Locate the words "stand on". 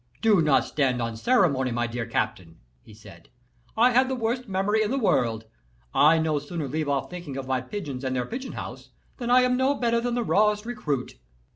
0.65-1.15